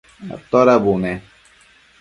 [0.35, 1.11] atoda bune?